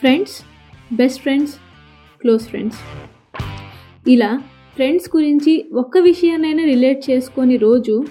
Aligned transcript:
Friends 0.00 0.34
best 0.94 1.22
friends 1.22 1.54
close 2.20 2.42
friends 2.42 2.78
ఇలా 4.08 4.42
friends 4.74 5.16
గురించి 5.16 5.68
ఒక్క 5.72 5.98
విషయాన్నైనా 5.98 6.62
రిలేట్ 6.62 7.10
చేసుకొని 7.10 7.56
రోజు 7.56 8.04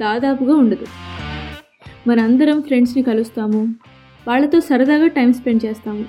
దాదాపుగా 0.00 0.54
ఉండదు. 0.54 0.86
మనందరం 2.08 2.62
ఫ్రెండ్స్ని 2.62 3.02
కలుస్తాము. 3.02 3.74
వాళ్ళతో 4.28 4.60
సరదాగా 4.60 5.06
టైం 5.06 5.32
స్పెండ్ 5.32 5.64
చేస్తాము. 5.64 6.04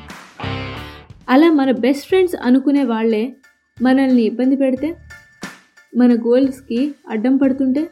అలా 1.30 1.52
మన 1.52 1.72
బెస్ట్ 1.72 2.08
ఫ్రెండ్స్ 2.08 2.36
అనుకునే 2.36 2.84
వాళ్ళే 2.84 3.36
మనల్ని 3.82 4.22
ఇబ్బంది 4.22 4.56
పెడితే 4.56 4.96
మన 5.98 6.14
గోల్స్కి 6.14 6.96
అడ్డం 7.10 7.38
పడుతుంటే 7.38 7.90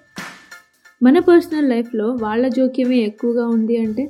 మన 1.04 1.20
పర్సనల్ 1.20 1.70
లైఫ్లో 1.70 2.18
వాళ్ళ 2.22 2.48
జోక్యమే 2.48 2.98
ఎక్కువగా 2.98 3.48
ఉంది 3.48 3.78
అంటే 3.78 4.10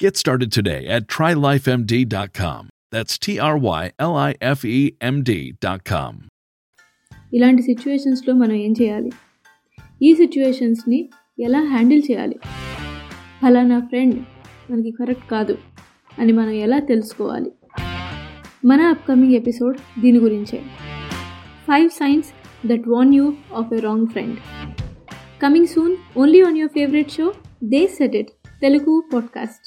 Get 0.00 0.16
started 0.16 0.50
today 0.52 0.86
at 0.88 1.02
trylifemd.com. 1.08 2.62
That's 2.92 3.18
T 3.18 3.38
R 3.40 3.56
Y 3.58 3.82
L 4.00 4.14
I 4.18 4.30
F 4.50 4.64
E 4.70 4.80
M 5.06 5.16
D.com. 5.22 6.12
ఇలాంటి 7.32 7.62
సిచ్యువేషన్స్లో 7.62 8.32
మనం 8.34 8.56
ఏం 8.56 8.72
చేయాలి 8.80 9.10
ఈ 10.02 10.10
సిచ్యువేషన్స్ని 10.14 11.00
ఎలా 11.38 11.60
హ్యాండిల్ 11.70 12.02
చేయాలి 12.08 12.36
ఫలానా 13.42 13.78
ఫ్రెండ్ 13.88 14.18
మనకి 14.70 14.92
కరెక్ట్ 14.92 15.26
కాదు 15.30 15.54
అని 16.18 16.32
మనం 16.32 16.54
ఎలా 16.66 16.78
తెలుసుకోవాలి 16.90 17.50
మన 18.64 18.80
అప్కమింగ్ 18.94 19.34
ఎపిసోడ్ 19.34 19.78
దీని 20.00 20.18
గురించే 20.18 20.60
five 21.66 21.90
signs 22.00 22.28
that 22.66 22.86
warn 22.94 23.12
you 23.14 23.26
of 23.54 23.72
a 23.72 23.80
wrong 23.80 24.06
friend 24.06 24.38
coming 25.42 25.70
soon 25.74 25.94
only 26.16 26.42
on 26.42 26.58
your 26.58 26.74
favourite 26.78 27.12
show 27.18 27.26
the 27.74 27.82
set 27.98 28.16
it 28.22 28.32
Telugu 28.60 28.94
podcast 29.12 29.66